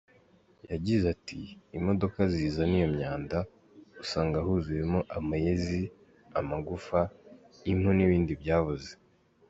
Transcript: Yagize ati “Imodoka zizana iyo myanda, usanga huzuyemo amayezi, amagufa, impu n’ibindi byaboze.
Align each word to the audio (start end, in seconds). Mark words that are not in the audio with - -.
Yagize 0.71 1.05
ati 1.15 1.39
“Imodoka 1.77 2.19
zizana 2.33 2.73
iyo 2.79 2.87
myanda, 2.95 3.37
usanga 4.03 4.37
huzuyemo 4.45 4.99
amayezi, 5.17 5.81
amagufa, 6.39 6.99
impu 7.71 7.89
n’ibindi 7.95 8.33
byaboze. 8.41 8.91